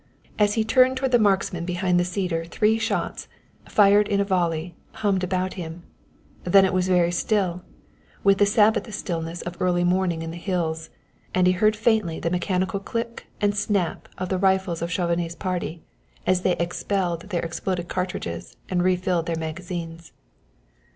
[0.39, 3.27] As he turned toward the marksman behind the cedars three shots,
[3.69, 5.83] fired in a volley, hummed about him.
[6.43, 7.61] Then it was very still,
[8.23, 10.89] with the Sabbath stillness of early morning in the hills,
[11.35, 15.83] and he heard faintly the mechanical click and snap of the rifles of Chauvenet's party
[16.25, 20.13] as they expelled their exploded cartridges and refilled their magazines.